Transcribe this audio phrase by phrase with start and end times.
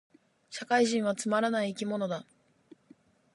[0.49, 2.25] 社会人はつまらない生き物だ